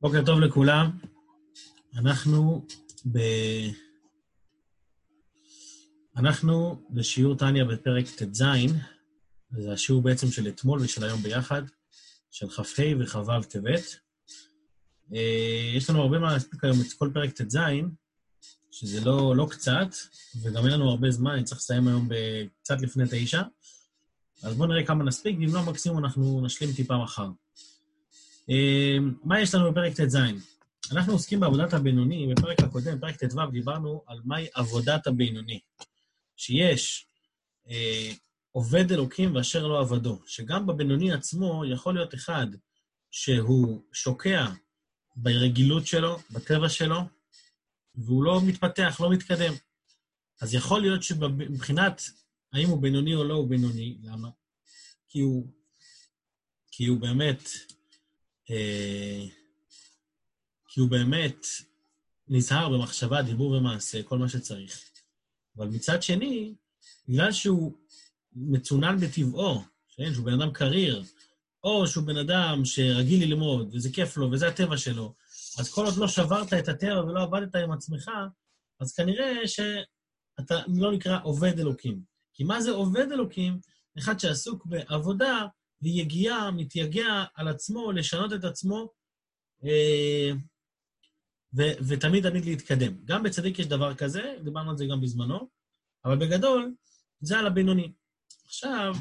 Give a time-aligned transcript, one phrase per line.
[0.00, 0.98] בוקר טוב לכולם.
[1.96, 2.66] אנחנו
[3.12, 3.18] ב...
[6.16, 8.42] אנחנו בשיעור טניה בפרק ט"ז,
[9.50, 11.62] זה השיעור בעצם של אתמול ושל היום ביחד,
[12.30, 12.62] של כ"ה
[13.00, 13.96] וכ"ו טבת.
[15.14, 17.58] אה, יש לנו הרבה מה להספיק היום את כל פרק ט"ז,
[18.70, 19.88] שזה לא, לא קצת,
[20.42, 22.08] וגם אין לנו הרבה זמן, אני צריך לסיים היום
[22.62, 23.42] קצת לפני תשע.
[24.42, 27.30] אז בואו נראה כמה נספיק, ואם לא, מקסימום אנחנו נשלים טיפה מחר.
[28.50, 30.16] אה, מה יש לנו בפרק ט"ז?
[30.92, 35.60] אנחנו עוסקים בעבודת הבינוני, בפרק הקודם, בפרק ט"ו, דיברנו על מהי עבודת הבינוני.
[36.36, 37.06] שיש
[37.68, 38.12] אה,
[38.52, 42.46] עובד אלוקים ואשר לא עבדו, שגם בבינוני עצמו יכול להיות אחד
[43.10, 44.46] שהוא שוקע
[45.16, 47.00] ברגילות שלו, בטבע שלו,
[47.94, 49.52] והוא לא מתפתח, לא מתקדם.
[50.40, 52.02] אז יכול להיות שמבחינת
[52.52, 53.98] האם הוא בינוני או לא, הוא בינוני.
[54.02, 54.28] למה?
[55.08, 55.52] כי הוא,
[56.70, 57.48] כי הוא באמת,
[60.68, 61.46] כי הוא באמת
[62.28, 64.80] נזהר במחשבה, דיבור ומעשה, כל מה שצריך.
[65.56, 66.54] אבל מצד שני,
[67.08, 67.72] בגלל שהוא
[68.32, 69.62] מצונן בטבעו,
[69.96, 71.04] כן, שהוא בן אדם קריר,
[71.64, 75.14] או שהוא בן אדם שרגיל ללמוד, וזה כיף לו, וזה הטבע שלו,
[75.58, 78.10] אז כל עוד לא שברת את הטבע ולא עבדת עם עצמך,
[78.80, 82.00] אז כנראה שאתה לא נקרא עובד אלוקים.
[82.34, 83.60] כי מה זה עובד אלוקים?
[83.98, 85.46] אחד שעסוק בעבודה
[85.82, 88.88] ויגיעה, מתייגע על עצמו, לשנות את עצמו,
[89.64, 90.32] אה,
[91.56, 93.04] ו- ותמיד תמיד להתקדם.
[93.04, 95.48] גם בצדיק יש דבר כזה, דיברנו על זה גם בזמנו,
[96.04, 96.74] אבל בגדול,
[97.20, 97.92] זה על הבינוני.
[98.44, 98.94] עכשיו,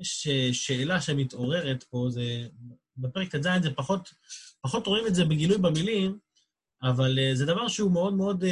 [0.00, 2.48] יש שאלה שמתעוררת פה, זה...
[2.96, 4.14] בפרק ט"ז זה פחות,
[4.60, 6.18] פחות רואים את זה בגילוי במילים,
[6.82, 8.46] אבל uh, זה דבר שהוא מאוד מאוד uh,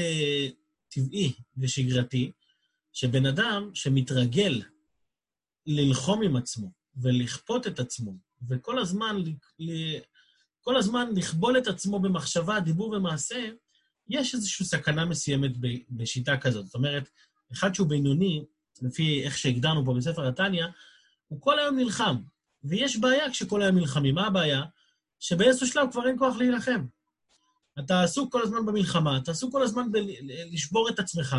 [0.89, 2.33] טבעי ושגרתי,
[2.93, 4.63] שבן אדם שמתרגל
[5.67, 8.13] ללחום עם עצמו ולכפות את עצמו,
[8.49, 9.17] וכל הזמן
[10.61, 13.49] כל הזמן לכבול את עצמו במחשבה, דיבור ומעשה,
[14.09, 15.51] יש איזושהי סכנה מסוימת
[15.91, 16.67] בשיטה כזאת.
[16.67, 17.09] זאת אומרת,
[17.53, 18.45] אחד שהוא בינוני,
[18.83, 20.67] לפי איך שהגדרנו פה בספר התניא,
[21.29, 22.17] הוא כל היום נלחם.
[22.65, 24.15] ויש בעיה כשכל היום נלחמים.
[24.15, 24.63] מה הבעיה?
[25.21, 26.87] שבאיזשהו שלב כבר אין כוח להילחם.
[27.79, 31.37] אתה עסוק כל הזמן במלחמה, אתה עסוק כל הזמן בלשבור את עצמך.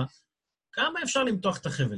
[0.71, 1.97] כמה אפשר למתוח את החבל?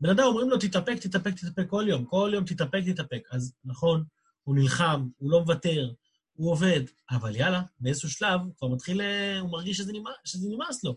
[0.00, 2.04] בן אדם אומרים לו, תתאפק, תתאפק, תתאפק כל יום.
[2.04, 3.28] כל יום תתאפק, תתאפק.
[3.30, 4.04] אז נכון,
[4.42, 5.92] הוא נלחם, הוא לא מוותר,
[6.32, 6.80] הוא עובד,
[7.10, 10.96] אבל יאללה, באיזשהו שלב הוא כבר מתחיל, אה, הוא מרגיש שזה נמאס, שזה נמאס לו,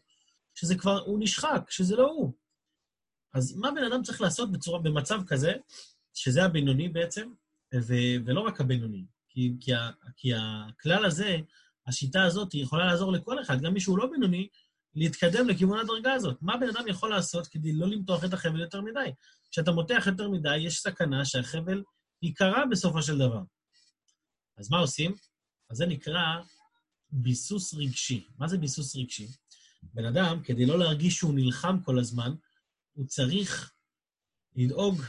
[0.55, 2.33] שזה כבר, הוא נשחק, שזה לא הוא.
[3.33, 5.53] אז מה בן אדם צריך לעשות בצורה, במצב כזה,
[6.13, 7.31] שזה הבינוני בעצם,
[7.75, 7.93] ו,
[8.25, 11.38] ולא רק הבינוני, כי, כי, ה, כי הכלל הזה,
[11.88, 14.47] השיטה הזאת, היא יכולה לעזור לכל אחד, גם מי שהוא לא בינוני,
[14.99, 16.37] להתקדם לכיוון הדרגה הזאת.
[16.41, 19.09] מה בן אדם יכול לעשות כדי לא למתוח את החבל יותר מדי?
[19.51, 21.83] כשאתה מותח יותר מדי, יש סכנה שהחבל
[22.21, 23.41] ייקרע בסופו של דבר.
[24.57, 25.15] אז מה עושים?
[25.69, 26.21] אז זה נקרא
[27.11, 28.27] ביסוס רגשי.
[28.38, 29.27] מה זה ביסוס רגשי?
[29.83, 32.31] בן אדם, כדי לא להרגיש שהוא נלחם כל הזמן,
[32.93, 33.73] הוא צריך
[34.55, 35.01] לדאוג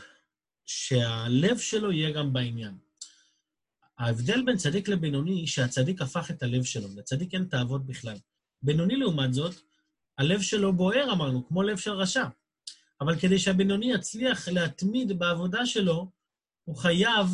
[0.66, 2.78] שהלב שלו יהיה גם בעניין.
[3.98, 8.16] ההבדל בין צדיק לבינוני, שהצדיק הפך את הלב שלו, לצדיק אין תאוות בכלל.
[8.62, 9.54] בינוני, לעומת זאת,
[10.20, 12.24] הלב שלו בוער, אמרנו, כמו לב של רשע.
[13.00, 16.10] אבל כדי שהבינוני יצליח להתמיד בעבודה שלו,
[16.64, 17.26] הוא חייב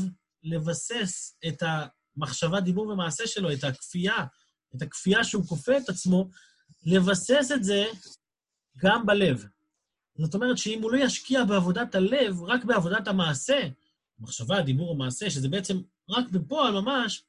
[0.43, 4.25] לבסס את המחשבה, דיבור ומעשה שלו, את הכפייה,
[4.77, 6.29] את הכפייה שהוא כופה את עצמו,
[6.85, 7.85] לבסס את זה
[8.79, 9.45] גם בלב.
[10.19, 13.69] זאת אומרת שאם הוא לא ישקיע בעבודת הלב, רק בעבודת המעשה,
[14.19, 15.81] מחשבה, דיבור ומעשה, שזה בעצם
[16.11, 17.25] רק בפועל ממש,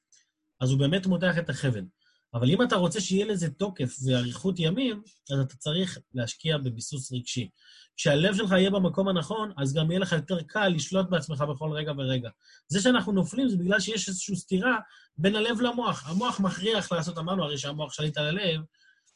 [0.60, 1.86] אז הוא באמת מותח את החבל.
[2.34, 5.02] אבל אם אתה רוצה שיהיה לזה תוקף ואריכות ימים,
[5.32, 7.50] אז אתה צריך להשקיע בביסוס רגשי.
[7.98, 11.92] כשהלב שלך יהיה במקום הנכון, אז גם יהיה לך יותר קל לשלוט בעצמך בכל רגע
[11.98, 12.30] ורגע.
[12.68, 14.78] זה שאנחנו נופלים זה בגלל שיש איזושהי סתירה
[15.18, 16.10] בין הלב למוח.
[16.10, 18.62] המוח מכריח לעשות, אמרנו הרי שהמוח שליט על הלב,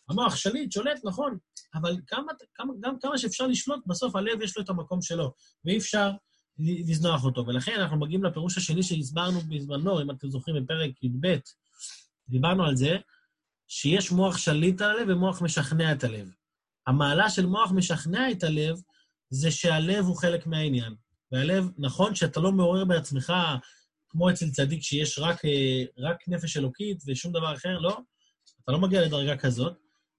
[0.10, 1.38] המוח שליט, שולט, נכון,
[1.76, 5.34] אבל כמה, כמה, גם כמה שאפשר לשלוט, בסוף הלב יש לו את המקום שלו,
[5.66, 6.12] ואי אפשר
[6.60, 7.48] לזנוח אותו.
[7.48, 11.36] ולכן אנחנו מגיעים לפירוש השני שהסברנו בזמנו, אם אתם זוכרים, בפרק י"ב,
[12.32, 12.98] דיברנו על זה,
[13.68, 16.32] שיש מוח שליט על הלב ומוח משכנע את הלב.
[16.88, 18.82] המעלה של מוח משכנע את הלב
[19.30, 20.96] זה שהלב הוא חלק מהעניין.
[21.32, 23.34] והלב, נכון שאתה לא מעורר בעצמך,
[24.10, 27.98] כמו אצל צדיק שיש רק, אה, רק נפש אלוקית ושום דבר אחר, לא,
[28.64, 29.74] אתה לא מגיע לדרגה כזאת,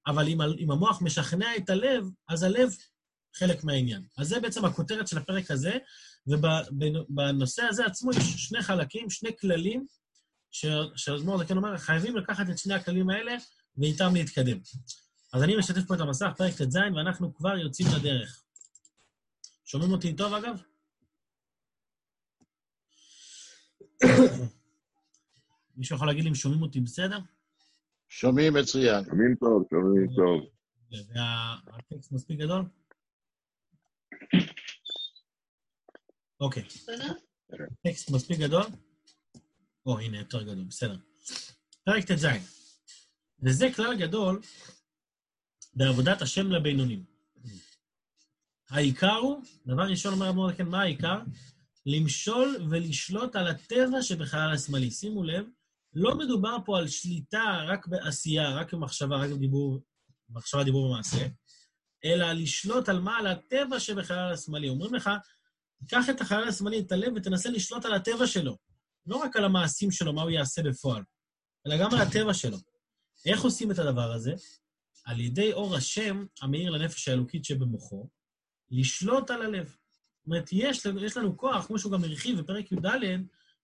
[0.07, 2.71] אבל אם, אם המוח משכנע את הלב, אז הלב
[3.37, 4.03] חלק מהעניין.
[4.19, 5.79] אז זה בעצם הכותרת של הפרק הזה,
[6.27, 9.87] ובנושא הזה עצמו יש שני חלקים, שני כללים,
[10.53, 13.33] שהאדמו"ר זקן אומר, חייבים לקחת את שני הכללים האלה
[13.77, 14.59] ואיתם להתקדם.
[15.33, 18.43] אז אני משתף פה את המסך, פרק ט"ז, ואנחנו כבר יוצאים לדרך.
[19.65, 20.63] שומעים אותי טוב, אגב?
[25.77, 27.19] מישהו יכול להגיד לי אם שומעים אותי בסדר?
[28.09, 29.05] שומעים מצוין.
[29.05, 30.41] שומעים טוב, שומעים טוב.
[30.91, 32.65] והטקסט מספיק גדול?
[36.41, 36.65] אוקיי.
[37.87, 38.65] טקסט מספיק גדול?
[39.87, 40.97] או, הנה, יותר גדול, בסדר.
[41.85, 42.27] פרק ט"ז.
[43.43, 44.41] וזה כלל גדול
[45.75, 47.05] בעבודת השם לבינונים.
[48.71, 51.19] העיקר הוא, דבר ראשון אומר אדמו"ר כן, מה העיקר?
[51.87, 54.91] למשול ולשלוט על הטבע שבחלל השמאלי.
[54.91, 55.47] שימו לב,
[55.95, 59.81] לא מדובר פה על שליטה רק בעשייה, רק במחשבה, רק בדיבור,
[60.31, 61.27] מחשבה, דיבור ומעשה,
[62.05, 63.19] אלא לשלוט על מה?
[63.19, 64.69] על הטבע שבחלל השמאלי.
[64.69, 65.11] אומרים לך,
[65.89, 68.57] קח את החלל השמאלי, את הלב, ותנסה לשלוט על הטבע שלו.
[69.07, 71.03] לא רק על המעשים שלו, מה הוא יעשה בפועל,
[71.67, 72.59] אלא גם על הטבע שלו.
[73.27, 74.33] איך עושים את הדבר הזה?
[75.05, 78.09] על ידי אור השם, המאיר לנפש האלוקית שבמוחו,
[78.71, 79.67] לשלוט על הלב.
[79.67, 82.87] זאת אומרת, יש, יש לנו כוח, כמו שהוא גם הרחיב בפרק י"ד,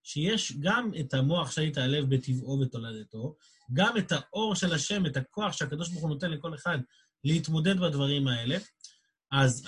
[0.02, 3.36] שיש גם את המוח שהיית הלב בטבעו ותולדתו,
[3.72, 6.78] גם את האור של השם, את הכוח שהקדוש ברוך הוא נותן לכל אחד
[7.24, 8.56] להתמודד בדברים האלה.
[9.32, 9.66] אז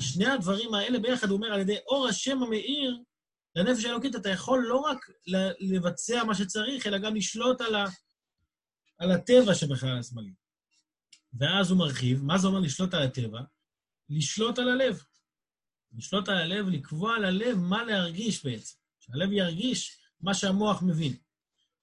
[0.00, 3.02] שני הדברים האלה ביחד, הוא אומר, על ידי אור השם המאיר
[3.56, 4.98] לנפש האלוקית, אתה יכול לא רק
[5.60, 7.84] לבצע מה שצריך, אלא גם לשלוט על, ה,
[8.98, 10.32] על הטבע שבחלל השמאלי.
[11.38, 13.40] ואז הוא מרחיב, מה זה אומר לשלוט על הטבע?
[14.08, 15.02] לשלוט על הלב.
[15.92, 18.76] לשלוט על הלב, לקבוע ללב מה להרגיש בעצם.
[19.00, 21.16] שהלב ירגיש מה שהמוח מבין.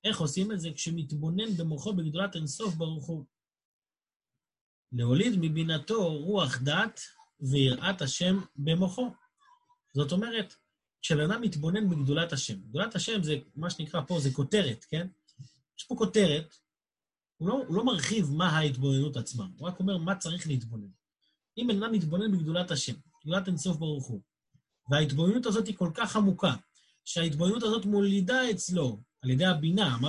[0.03, 0.69] איך עושים את זה?
[0.75, 3.25] כשמתבונן במוחו בגדולת אינסוף ברוך הוא.
[4.91, 6.99] להוליד מבינתו רוח דת
[7.39, 9.13] ויראת השם במוחו.
[9.93, 10.55] זאת אומרת,
[11.03, 15.07] כשבן אדם מתבונן בגדולת השם, גדולת השם זה מה שנקרא פה, זה כותרת, כן?
[15.79, 16.55] יש פה כותרת,
[17.38, 20.88] הוא לא, הוא לא מרחיב מה ההתבוננות עצמה, הוא רק אומר מה צריך להתבונן.
[21.57, 24.21] אם אדם מתבונן בגדולת השם, גדולת אינסוף ברוך הוא,
[24.89, 26.55] וההתבוננות הזאת היא כל כך עמוקה,
[27.06, 29.97] שההתבוננות הזאת מולידה אצלו, על ידי הבינה,